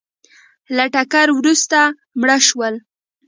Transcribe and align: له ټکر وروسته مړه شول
له 0.75 0.85
ټکر 0.93 1.27
وروسته 1.37 1.79
مړه 2.19 2.37
شول 2.47 2.75